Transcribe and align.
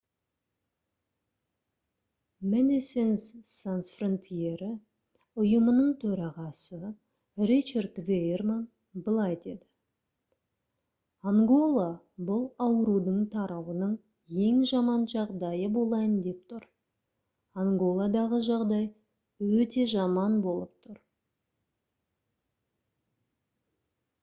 medecines 2.53 3.25
sans 3.57 3.89
frontiere 3.95 4.69
ұйымының 5.43 5.91
төрағасы 6.03 6.79
ричард 7.51 7.99
веерман 8.07 8.63
былай 9.09 9.37
деді: 9.43 9.67
«ангола 11.33 11.85
бұл 12.31 12.43
аурудың 12.67 13.21
тарауының 13.35 13.93
ең 14.49 14.65
жаман 14.73 15.05
жағдайы 15.15 15.71
болайын 15.79 16.17
деп 16.29 16.41
тұр 16.55 16.67
анголадағы 17.65 18.43
жағдай 18.51 18.91
өте 19.61 19.89
жаман 19.93 20.41
болып 20.49 20.75
тұр» 20.89 20.99